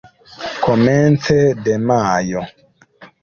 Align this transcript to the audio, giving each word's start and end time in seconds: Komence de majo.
Komence 0.63 1.37
de 1.67 1.75
majo. 1.91 2.41